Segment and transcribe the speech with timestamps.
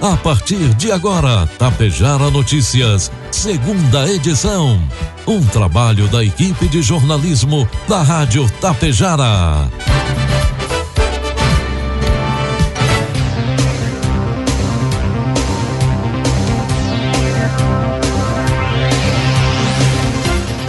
[0.00, 4.80] A partir de agora, Tapejara Notícias, segunda edição.
[5.26, 9.68] Um trabalho da equipe de jornalismo da Rádio Tapejara.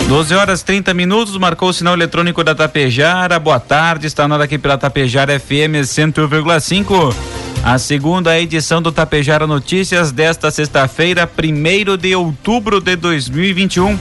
[0.07, 3.37] Doze horas 30 minutos, marcou o sinal eletrônico da Tapejara.
[3.37, 7.36] Boa tarde, está na hora aqui pela Tapejara FM 101,5.
[7.67, 13.99] A segunda edição do Tapejara Notícias desta sexta-feira, 1 de outubro de 2021.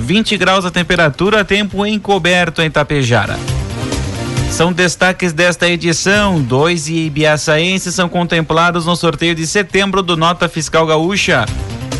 [0.00, 3.38] 20 graus a temperatura, tempo encoberto em Tapejara.
[4.50, 6.42] São destaques desta edição.
[6.42, 11.46] Dois ibiaçaenses são contemplados no sorteio de setembro do Nota Fiscal Gaúcha.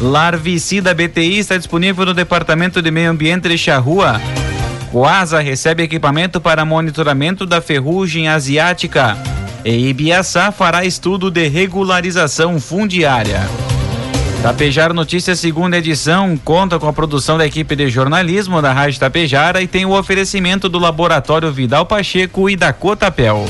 [0.01, 4.21] Larvicida BTI está disponível no Departamento de Meio Ambiente de Charrua.
[4.91, 9.16] Coasa recebe equipamento para monitoramento da ferrugem asiática.
[9.65, 13.41] E Ibiaçá fará estudo de regularização fundiária.
[14.43, 19.61] Tapejara Notícias, segunda edição, conta com a produção da equipe de jornalismo da Rádio Tapejara
[19.61, 23.45] e tem o oferecimento do Laboratório Vidal Pacheco e da Cotapel.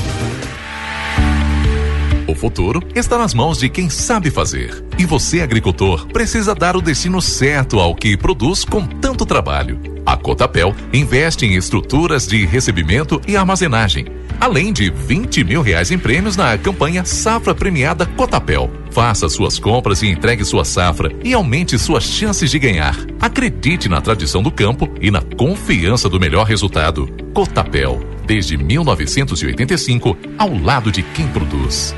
[2.27, 4.83] O futuro está nas mãos de quem sabe fazer.
[4.97, 9.79] E você, agricultor, precisa dar o destino certo ao que produz com tanto trabalho.
[10.05, 15.99] A Cotapel investe em estruturas de recebimento e armazenagem além de 20 mil reais em
[15.99, 18.71] prêmios na campanha Safra Premiada Cotapel.
[18.89, 22.97] Faça suas compras e entregue sua safra e aumente suas chances de ganhar.
[23.21, 27.07] Acredite na tradição do campo e na confiança do melhor resultado.
[27.35, 31.95] Cotapel, desde 1985, ao lado de quem produz.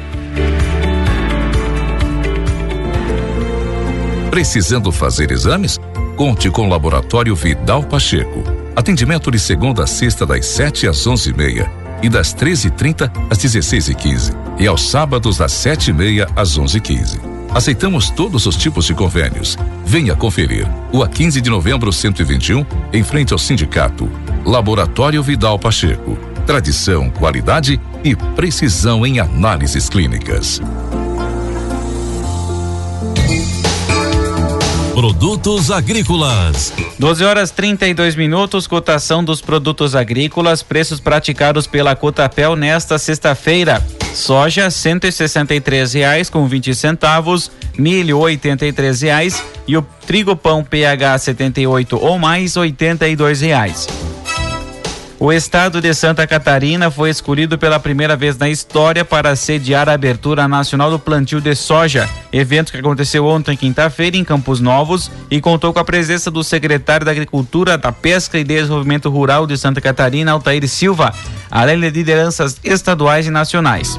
[4.30, 5.80] Precisando fazer exames?
[6.17, 8.44] Conte com o Laboratório Vidal Pacheco.
[8.75, 14.67] Atendimento de segunda a sexta das 7 às 11h30 e das 13h30 às 16h15 e,
[14.67, 17.19] aos sábados das 7h30 às 11h15.
[17.53, 19.57] Aceitamos todos os tipos de convênios.
[19.85, 20.67] Venha conferir.
[20.91, 24.09] O a 15 de novembro 121, em frente ao sindicato.
[24.43, 26.17] Laboratório Vidal Pacheco.
[26.45, 30.59] Tradição, qualidade e precisão em análises clínicas.
[35.03, 36.71] Produtos agrícolas.
[36.97, 43.86] 12 horas 32 minutos, cotação dos produtos agrícolas, preços praticados pela Cotapel nesta sexta-feira.
[44.13, 48.39] Soja R$ reais com 20 centavos, milho R$
[49.02, 52.73] reais e o trigo pão PH 78 ou mais R$
[53.42, 53.89] reais.
[55.23, 59.94] O estado de Santa Catarina foi escolhido pela primeira vez na história para sediar a
[59.94, 65.39] abertura nacional do plantio de soja, evento que aconteceu ontem, quinta-feira, em Campos Novos e
[65.39, 69.80] contou com a presença do secretário da Agricultura, da Pesca e Desenvolvimento Rural de Santa
[69.80, 71.14] Catarina, Altair Silva,
[71.50, 73.98] além de lideranças estaduais e nacionais.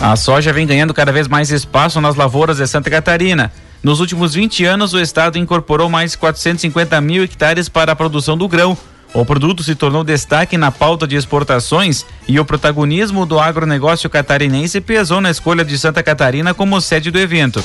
[0.00, 3.52] A soja vem ganhando cada vez mais espaço nas lavouras de Santa Catarina.
[3.84, 8.36] Nos últimos 20 anos, o estado incorporou mais de 450 mil hectares para a produção
[8.36, 8.76] do grão,
[9.14, 14.80] o produto se tornou destaque na pauta de exportações e o protagonismo do agronegócio catarinense
[14.80, 17.62] pesou na escolha de Santa Catarina como sede do evento.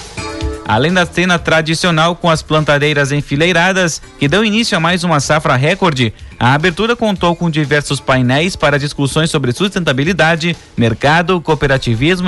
[0.68, 5.56] Além da cena tradicional com as plantadeiras enfileiradas, que dão início a mais uma safra
[5.56, 12.28] recorde, a abertura contou com diversos painéis para discussões sobre sustentabilidade, mercado, cooperativismo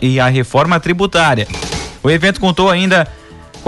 [0.00, 1.48] e a reforma tributária.
[2.00, 3.08] O evento contou ainda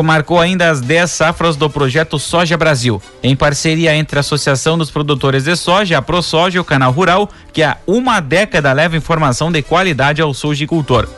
[0.01, 4.93] marcou ainda as 10 safras do projeto Soja Brasil, em parceria entre a Associação dos
[4.93, 9.51] Produtores de Soja, a ProSoja e o Canal Rural, que há uma década leva informação
[9.51, 11.09] de qualidade ao sojicultor.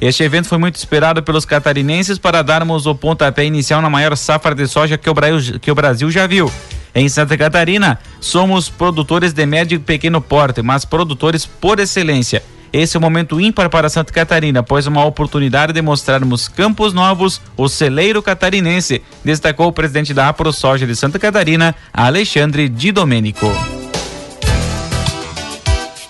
[0.00, 4.54] Este evento foi muito esperado pelos catarinenses para darmos o pontapé inicial na maior safra
[4.54, 6.50] de soja que o Brasil, que o Brasil já viu.
[6.94, 12.42] Em Santa Catarina, somos produtores de médio e pequeno porte, mas produtores por excelência
[12.74, 17.40] esse é um momento ímpar para Santa Catarina, pois uma oportunidade de mostrarmos campos novos,
[17.56, 23.46] o celeiro catarinense, destacou o presidente da AproSoja de Santa Catarina, Alexandre Di Domenico.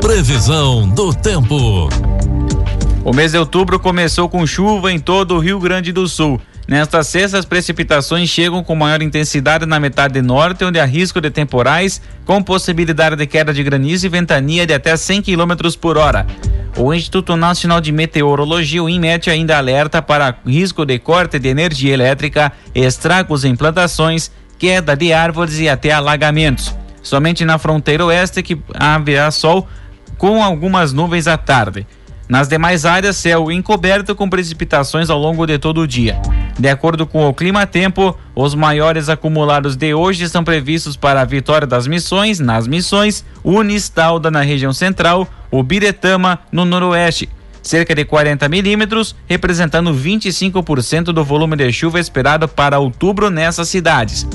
[0.00, 1.88] Previsão do tempo.
[3.04, 6.40] O mês de outubro começou com chuva em todo o Rio Grande do Sul.
[6.68, 11.30] Nesta sexta, as precipitações chegam com maior intensidade na metade norte, onde há risco de
[11.30, 16.26] temporais, com possibilidade de queda de granizo e ventania de até 100 km por hora.
[16.76, 21.94] O Instituto Nacional de Meteorologia, o INMET, ainda alerta para risco de corte de energia
[21.94, 26.76] elétrica, estragos em plantações, queda de árvores e até alagamentos.
[27.02, 29.66] Somente na fronteira oeste que haverá sol
[30.18, 31.86] com algumas nuvens à tarde.
[32.28, 36.20] Nas demais áreas, céu encoberto com precipitações ao longo de todo o dia.
[36.58, 41.24] De acordo com o Clima Tempo, os maiores acumulados de hoje são previstos para a
[41.24, 47.30] Vitória das Missões, nas Missões, Unistalda na região central, o Biretama no noroeste.
[47.62, 54.26] Cerca de 40 milímetros, representando 25% do volume de chuva esperado para outubro nessas cidades.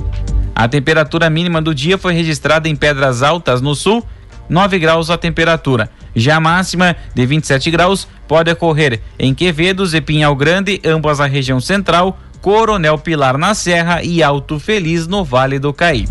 [0.56, 4.04] A temperatura mínima do dia foi registrada em Pedras Altas, no sul,
[4.50, 5.90] 9 graus a temperatura.
[6.16, 11.26] Já a máxima de 27 graus pode ocorrer em Quevedos e Pinhal Grande, ambas a
[11.26, 16.08] região central, Coronel Pilar na Serra e Alto Feliz no Vale do Caí.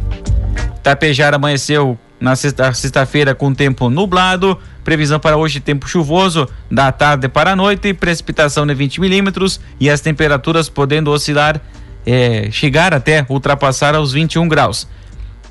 [0.82, 4.56] Tapejar amanheceu na sexta-feira com tempo nublado.
[4.84, 9.90] Previsão para hoje tempo chuvoso da tarde para a noite, precipitação de 20 milímetros e
[9.90, 11.60] as temperaturas podendo oscilar,
[12.06, 14.88] eh, chegar até ultrapassar aos 21 graus.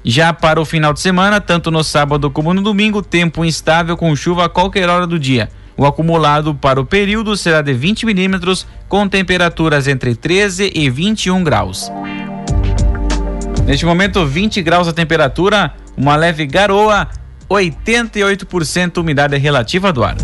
[0.03, 4.15] Já para o final de semana, tanto no sábado como no domingo, tempo instável com
[4.15, 5.50] chuva a qualquer hora do dia.
[5.77, 11.44] O acumulado para o período será de 20 milímetros, com temperaturas entre 13 e 21
[11.44, 11.92] graus.
[13.65, 17.07] Neste momento, 20 graus a temperatura, uma leve garoa,
[17.50, 20.15] 88% umidade relativa do ar.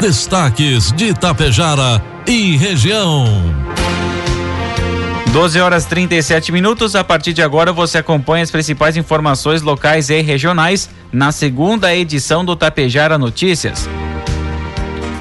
[0.00, 3.26] Destaques de Itapejara e região.
[5.32, 6.96] 12 horas 37 minutos.
[6.96, 12.44] A partir de agora você acompanha as principais informações locais e regionais na segunda edição
[12.44, 13.88] do Tapejara Notícias.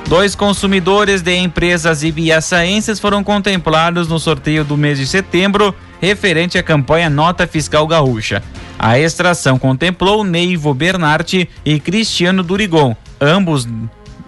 [0.07, 6.63] Dois consumidores de empresas ibiaçaenses foram contemplados no sorteio do mês de setembro, referente à
[6.63, 8.41] campanha Nota Fiscal Gaúcha.
[8.79, 13.67] A extração contemplou Neivo Bernardi e Cristiano Durigon, ambos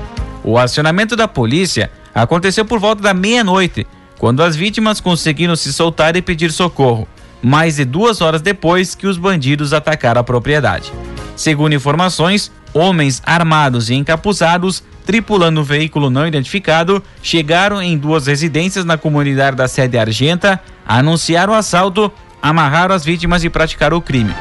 [0.47, 3.85] O acionamento da polícia aconteceu por volta da meia-noite,
[4.17, 7.05] quando as vítimas conseguiram se soltar e pedir socorro,
[7.43, 10.93] mais de duas horas depois que os bandidos atacaram a propriedade.
[11.35, 18.85] Segundo informações, homens armados e encapuzados, tripulando um veículo não identificado, chegaram em duas residências
[18.85, 22.09] na comunidade da sede Argenta, anunciaram o assalto,
[22.41, 24.33] amarraram as vítimas e praticaram o crime.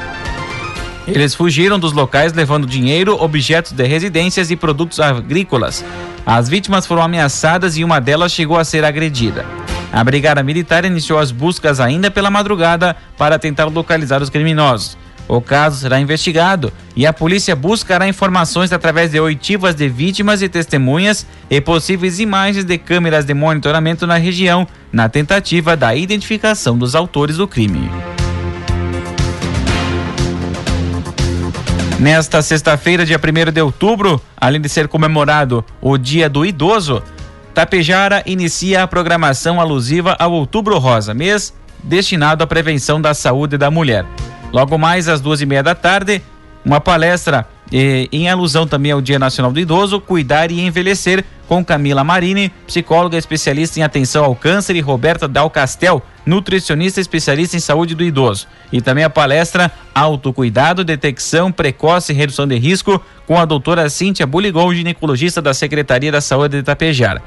[1.06, 5.84] Eles fugiram dos locais levando dinheiro, objetos de residências e produtos agrícolas.
[6.24, 9.46] As vítimas foram ameaçadas e uma delas chegou a ser agredida.
[9.92, 14.98] A Brigada Militar iniciou as buscas ainda pela madrugada para tentar localizar os criminosos.
[15.28, 20.48] O caso será investigado e a polícia buscará informações através de oitivas de vítimas e
[20.48, 26.94] testemunhas e possíveis imagens de câmeras de monitoramento na região, na tentativa da identificação dos
[26.94, 27.90] autores do crime.
[31.98, 37.02] Nesta sexta-feira, dia 1 de outubro, além de ser comemorado o Dia do Idoso,
[37.54, 43.70] Tapejara inicia a programação alusiva ao Outubro Rosa, mês destinado à prevenção da saúde da
[43.70, 44.04] mulher.
[44.52, 46.20] Logo mais às duas e meia da tarde,
[46.62, 52.02] uma palestra em alusão também ao Dia Nacional do Idoso, Cuidar e Envelhecer, com Camila
[52.02, 57.94] Marini, psicóloga especialista em atenção ao câncer, e Roberta Dal Castel, nutricionista especialista em saúde
[57.94, 58.48] do idoso.
[58.72, 64.26] E também a palestra Autocuidado, Detecção Precoce e Redução de Risco, com a doutora Cíntia
[64.26, 67.22] Buligol, ginecologista da Secretaria da Saúde de Itapejara.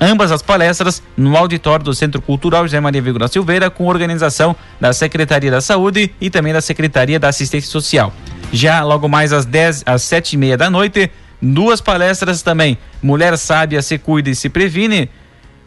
[0.00, 4.92] Ambas as palestras no auditório do Centro Cultural José Maria Vigora Silveira, com organização da
[4.92, 8.12] Secretaria da Saúde e também da Secretaria da Assistência Social.
[8.52, 12.78] Já logo mais às 10, às sete e meia da noite, duas palestras também.
[13.02, 15.10] Mulher sábia se cuida e se previne,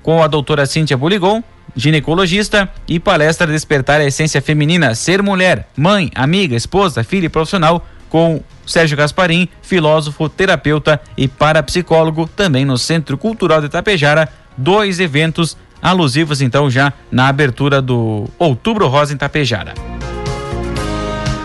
[0.01, 1.43] com a doutora Cíntia Buligon,
[1.75, 7.85] ginecologista, e palestra Despertar a Essência Feminina, Ser Mulher, Mãe, Amiga, Esposa, Filha e Profissional,
[8.09, 15.55] com Sérgio Gasparim, filósofo, terapeuta e parapsicólogo, também no Centro Cultural de Itapejara, dois eventos
[15.81, 19.73] alusivos então já na abertura do Outubro Rosa em Itapejara.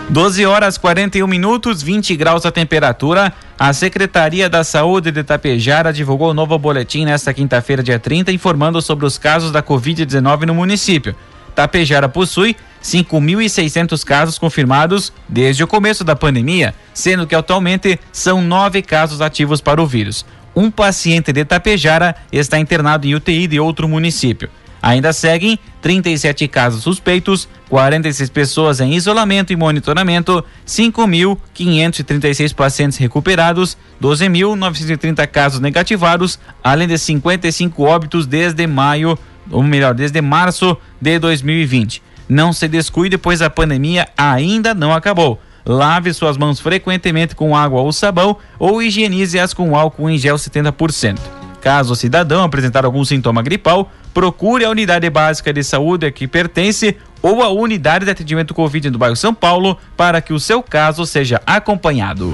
[0.09, 3.33] 12 horas 41 minutos, 20 graus a temperatura.
[3.59, 8.81] A Secretaria da Saúde de Itapejara divulgou um novo boletim nesta quinta-feira, dia 30, informando
[8.81, 11.13] sobre os casos da Covid-19 no município.
[11.53, 18.81] Tapejara possui 5.600 casos confirmados desde o começo da pandemia, sendo que atualmente são nove
[18.81, 20.25] casos ativos para o vírus.
[20.55, 24.49] Um paciente de Tapejara está internado em UTI de outro município.
[24.81, 35.27] Ainda seguem 37 casos suspeitos, 46 pessoas em isolamento e monitoramento, 5.536 pacientes recuperados, 12.930
[35.27, 39.17] casos negativados, além de 55 óbitos desde maio,
[39.49, 42.01] ou melhor, desde março de 2020.
[42.29, 45.41] Não se descuide, pois a pandemia ainda não acabou.
[45.65, 51.36] Lave suas mãos frequentemente com água ou sabão ou higienize-as com álcool em gel 70%.
[51.67, 56.25] Caso o cidadão apresentar algum sintoma gripal, procure a unidade básica de saúde a que
[56.25, 60.63] pertence ou a unidade de atendimento Covid do bairro São Paulo para que o seu
[60.63, 62.33] caso seja acompanhado.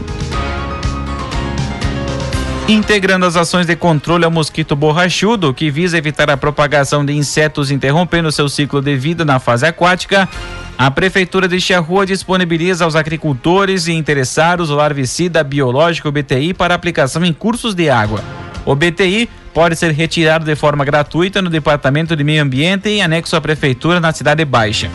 [2.68, 7.72] Integrando as ações de controle ao mosquito borrachudo, que visa evitar a propagação de insetos
[7.72, 10.30] interrompendo seu ciclo de vida na fase aquática,
[10.78, 17.26] a Prefeitura de Charrua disponibiliza aos agricultores e interessados o larvicida biológico BTI para aplicação
[17.26, 18.43] em cursos de água.
[18.66, 23.36] O BTI pode ser retirado de forma gratuita no Departamento de Meio Ambiente em anexo
[23.36, 24.90] à Prefeitura na Cidade Baixa.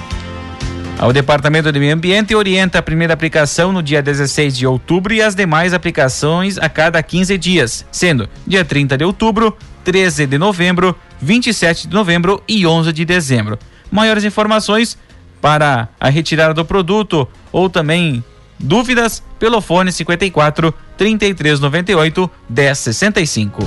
[1.01, 5.23] O Departamento de Meio Ambiente orienta a primeira aplicação no dia 16 de outubro e
[5.23, 10.97] as demais aplicações a cada 15 dias, sendo dia 30 de outubro, 13 de novembro,
[11.21, 13.59] 27 de novembro e 11 de dezembro.
[13.93, 14.99] Maiores informações
[15.41, 18.25] para a retirada do produto ou também
[18.59, 23.65] dúvidas pelo fone 54 3398 1065.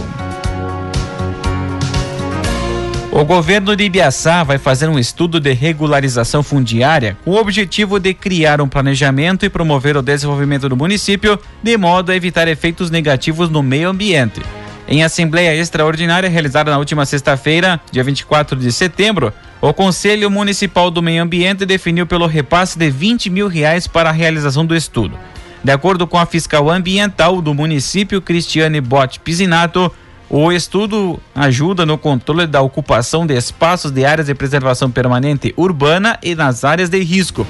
[3.11, 8.13] O governo de Ibiaçá vai fazer um estudo de regularização fundiária com o objetivo de
[8.13, 13.49] criar um planejamento e promover o desenvolvimento do município de modo a evitar efeitos negativos
[13.49, 14.41] no meio ambiente.
[14.87, 21.01] Em assembleia extraordinária realizada na última sexta-feira, dia 24 de setembro, o Conselho Municipal do
[21.01, 25.17] Meio Ambiente definiu pelo repasse de 20 mil reais para a realização do estudo.
[25.63, 29.91] De acordo com a fiscal ambiental do município, Cristiane Botti Pisinato,
[30.27, 36.17] o estudo ajuda no controle da ocupação de espaços de áreas de preservação permanente urbana
[36.23, 37.45] e nas áreas de risco.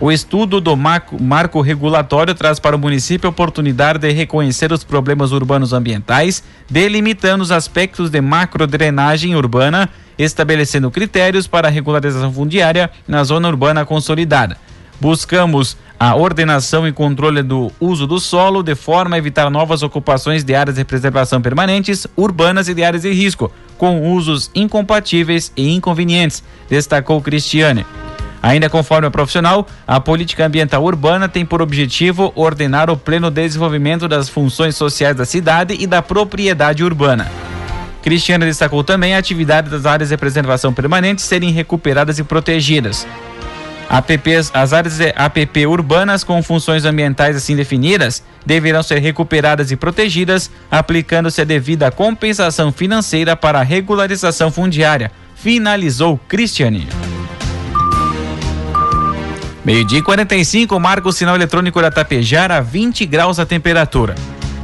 [0.00, 4.82] O estudo do marco, marco regulatório traz para o município a oportunidade de reconhecer os
[4.82, 13.22] problemas urbanos ambientais, delimitando os aspectos de macrodrenagem urbana, estabelecendo critérios para regularização fundiária na
[13.22, 14.56] zona urbana consolidada.
[15.00, 20.44] Buscamos a ordenação e controle do uso do solo de forma a evitar novas ocupações
[20.44, 25.72] de áreas de preservação permanentes, urbanas e de áreas de risco, com usos incompatíveis e
[25.72, 27.86] inconvenientes, destacou Cristiane.
[28.42, 34.06] Ainda conforme a profissional, a política ambiental urbana tem por objetivo ordenar o pleno desenvolvimento
[34.06, 37.30] das funções sociais da cidade e da propriedade urbana.
[38.02, 43.06] Cristiane destacou também a atividade das áreas de preservação permanente serem recuperadas e protegidas.
[43.94, 50.50] APPs, as áreas APP urbanas com funções ambientais assim definidas deverão ser recuperadas e protegidas,
[50.68, 56.88] aplicando-se a devida compensação financeira para a regularização fundiária, finalizou Cristiane.
[59.64, 64.16] Meio-dia 45, marca o sinal eletrônico da Tapejara, 20 graus a temperatura.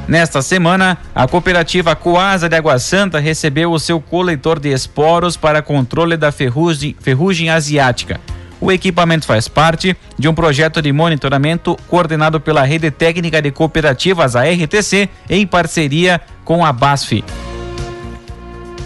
[0.09, 5.63] Nesta semana, a cooperativa Coasa de Água Santa recebeu o seu coletor de esporos para
[5.63, 8.21] controle da ferrugem, ferrugem asiática.
[8.61, 14.37] O equipamento faz parte de um projeto de monitoramento coordenado pela Rede Técnica de Cooperativas,
[14.37, 17.25] a RTC, em parceria com a BASF.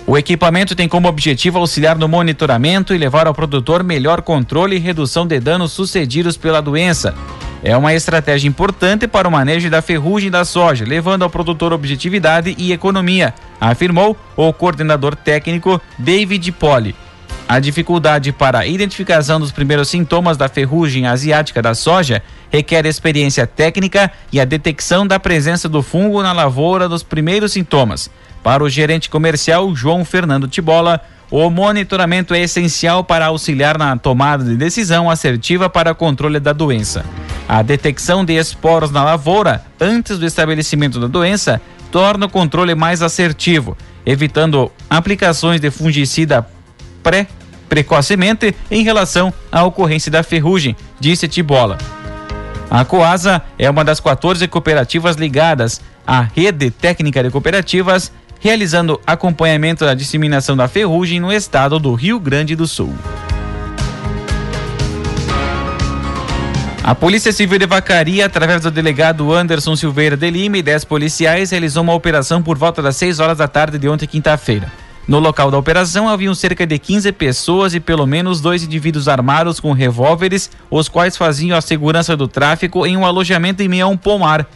[0.06, 4.78] O equipamento tem como objetivo auxiliar no monitoramento e levar ao produtor melhor controle e
[4.78, 7.14] redução de danos sucedidos pela doença.
[7.62, 12.54] É uma estratégia importante para o manejo da ferrugem da soja, levando ao produtor objetividade
[12.58, 16.94] e economia, afirmou o coordenador técnico David Poli.
[17.46, 23.46] A dificuldade para a identificação dos primeiros sintomas da ferrugem asiática da soja requer experiência
[23.46, 28.10] técnica e a detecção da presença do fungo na lavoura dos primeiros sintomas.
[28.42, 34.44] Para o gerente comercial João Fernando Tibola, o monitoramento é essencial para auxiliar na tomada
[34.44, 37.04] de decisão assertiva para o controle da doença.
[37.46, 41.60] A detecção de esporos na lavoura antes do estabelecimento da doença
[41.90, 46.46] torna o controle mais assertivo, evitando aplicações de fungicida
[47.04, 47.28] pré
[47.68, 51.76] precocemente em relação à ocorrência da ferrugem, disse Tibola.
[52.70, 59.84] A Coasa é uma das 14 cooperativas ligadas à rede técnica de cooperativas, realizando acompanhamento
[59.84, 62.94] da disseminação da ferrugem no estado do Rio Grande do Sul.
[66.82, 71.50] A Polícia Civil de Vacaria, através do delegado Anderson Silveira de Lima e 10 policiais,
[71.50, 74.83] realizou uma operação por volta das 6 horas da tarde de ontem, quinta-feira.
[75.06, 79.60] No local da operação haviam cerca de 15 pessoas e pelo menos dois indivíduos armados
[79.60, 83.88] com revólveres, os quais faziam a segurança do tráfico em um alojamento em meio a
[83.88, 84.48] um pomar.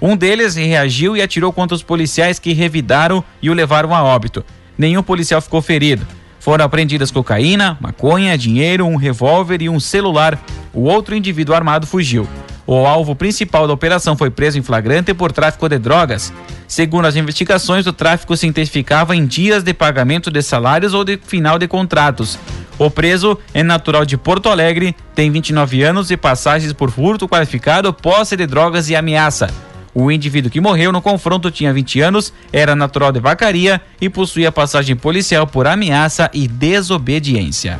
[0.00, 4.42] Um deles reagiu e atirou contra os policiais que revidaram e o levaram a óbito.
[4.78, 6.06] Nenhum policial ficou ferido.
[6.38, 10.42] Foram apreendidas cocaína, maconha, dinheiro, um revólver e um celular.
[10.72, 12.26] O outro indivíduo armado fugiu.
[12.72, 16.32] O alvo principal da operação foi preso em flagrante por tráfico de drogas.
[16.68, 21.16] Segundo as investigações, o tráfico se intensificava em dias de pagamento de salários ou de
[21.16, 22.38] final de contratos.
[22.78, 27.92] O preso é natural de Porto Alegre, tem 29 anos e passagens por furto qualificado,
[27.92, 29.50] posse de drogas e ameaça.
[29.92, 34.52] O indivíduo que morreu no confronto tinha 20 anos, era natural de Vacaria e possuía
[34.52, 37.78] passagem policial por ameaça e desobediência.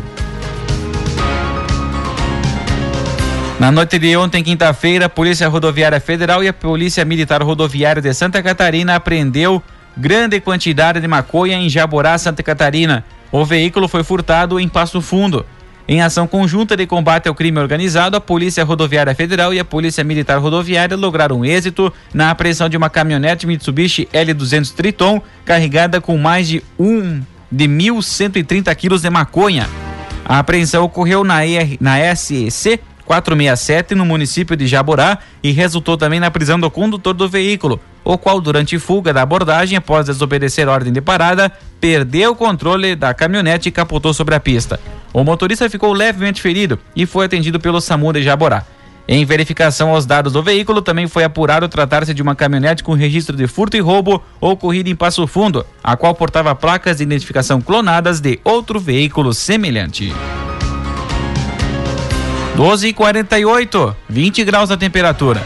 [3.61, 8.14] Na noite de ontem, quinta-feira, a Polícia Rodoviária Federal e a Polícia Militar Rodoviária de
[8.14, 9.62] Santa Catarina apreendeu
[9.94, 13.05] grande quantidade de maconha em Jaborá, Santa Catarina.
[13.31, 15.44] O veículo foi furtado em Passo Fundo.
[15.87, 20.03] Em ação conjunta de combate ao crime organizado, a Polícia Rodoviária Federal e a Polícia
[20.03, 26.49] Militar Rodoviária lograram êxito na apreensão de uma caminhonete Mitsubishi L200 Triton carregada com mais
[26.49, 27.20] de um
[27.53, 29.68] de 1.130 quilos de maconha.
[30.25, 36.20] A apreensão ocorreu na, ER, na SEC 467 no município de Jaborá e resultou também
[36.20, 40.92] na prisão do condutor do veículo, o qual, durante fuga da abordagem após desobedecer ordem
[40.92, 44.79] de parada, perdeu o controle da caminhonete e capotou sobre a pista.
[45.12, 48.64] O motorista ficou levemente ferido e foi atendido pelo SAMU de Jaborá.
[49.09, 53.37] Em verificação aos dados do veículo, também foi apurado tratar-se de uma caminhonete com registro
[53.37, 58.20] de furto e roubo ocorrido em Passo Fundo, a qual portava placas de identificação clonadas
[58.20, 60.12] de outro veículo semelhante.
[62.56, 65.42] 12 e 48, 20 graus a temperatura.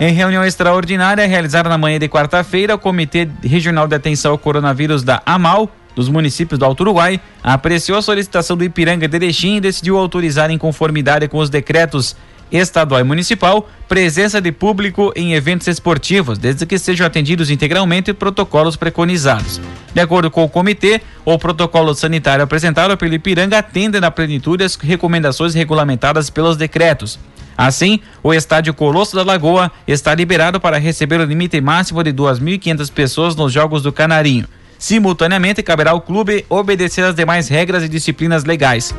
[0.00, 5.02] Em reunião extraordinária realizada na manhã de quarta-feira, o Comitê Regional de Atenção ao Coronavírus
[5.02, 9.60] da AMAL, dos municípios do Alto Uruguai, apreciou a solicitação do Ipiranga de Erechim e
[9.60, 12.16] decidiu autorizar, em conformidade com os decretos
[12.50, 18.76] estadual e municipal, presença de público em eventos esportivos, desde que sejam atendidos integralmente protocolos
[18.76, 19.60] preconizados.
[19.94, 24.76] De acordo com o comitê, o protocolo sanitário apresentado pelo Ipiranga atende na plenitude as
[24.76, 27.18] recomendações regulamentadas pelos decretos.
[27.56, 32.92] Assim, o estádio Colosso da Lagoa está liberado para receber o limite máximo de 2.500
[32.92, 34.46] pessoas nos Jogos do Canarinho.
[34.78, 38.94] Simultaneamente, caberá ao clube obedecer às demais regras e disciplinas legais.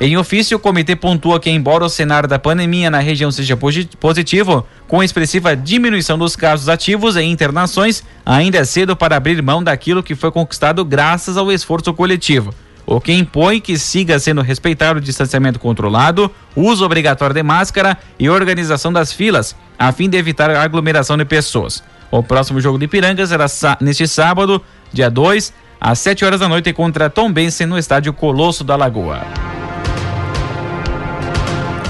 [0.00, 3.58] Em ofício, o comitê pontua que, embora o cenário da pandemia na região seja
[3.98, 9.62] positivo, com expressiva diminuição dos casos ativos e internações, ainda é cedo para abrir mão
[9.62, 12.54] daquilo que foi conquistado graças ao esforço coletivo.
[12.86, 18.30] O que impõe que siga sendo respeitado o distanciamento controlado, uso obrigatório de máscara e
[18.30, 21.82] organização das filas, a fim de evitar a aglomeração de pessoas.
[22.08, 23.46] O próximo jogo de Piranga será
[23.80, 28.62] neste sábado, dia 2, às 7 horas da noite, contra Tom Benson no estádio Colosso
[28.62, 29.57] da Lagoa.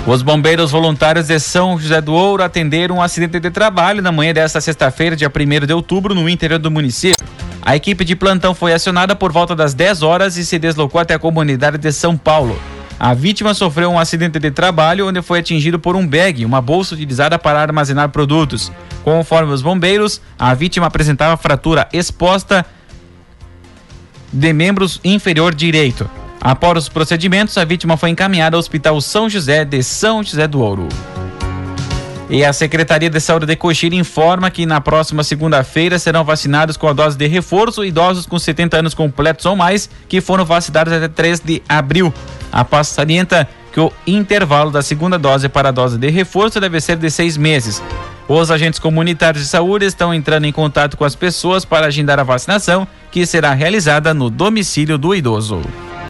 [0.06, 4.32] Os bombeiros voluntários de São José do Ouro atenderam um acidente de trabalho na manhã
[4.32, 7.26] desta sexta-feira, dia 1 de outubro, no interior do município.
[7.60, 11.14] A equipe de plantão foi acionada por volta das 10 horas e se deslocou até
[11.14, 12.58] a comunidade de São Paulo.
[12.98, 16.94] A vítima sofreu um acidente de trabalho onde foi atingido por um bag, uma bolsa
[16.94, 18.72] utilizada para armazenar produtos.
[19.04, 22.64] Conforme os bombeiros, a vítima apresentava fratura exposta
[24.32, 26.10] de membros inferior direito.
[26.40, 30.60] Após os procedimentos, a vítima foi encaminhada ao Hospital São José de São José do
[30.60, 30.88] Ouro.
[32.30, 36.86] E a Secretaria de Saúde de Coxilha informa que na próxima segunda-feira serão vacinados com
[36.86, 41.08] a dose de reforço idosos com 70 anos completos ou mais que foram vacinados até
[41.08, 42.12] 3 de abril.
[42.52, 46.80] A pasta salienta que o intervalo da segunda dose para a dose de reforço deve
[46.80, 47.82] ser de seis meses.
[48.28, 52.24] Os agentes comunitários de saúde estão entrando em contato com as pessoas para agendar a
[52.24, 55.62] vacinação, que será realizada no domicílio do idoso.